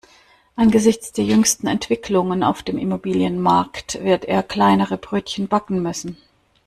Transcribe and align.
Angesichts 0.55 1.11
der 1.11 1.25
jüngsten 1.25 1.67
Entwicklungen 1.67 2.41
auf 2.43 2.63
dem 2.63 2.79
Immobilienmarkt 2.79 4.03
wird 4.03 4.25
er 4.25 4.41
kleinere 4.41 4.97
Brötchen 4.97 5.47
backen 5.47 5.79
müssen. 5.83 6.17